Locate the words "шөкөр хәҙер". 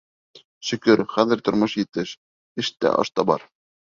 0.69-1.43